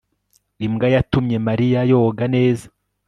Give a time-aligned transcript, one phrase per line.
[0.65, 2.23] imbwa yatumye mariya yoga.
[2.35, 2.65] neza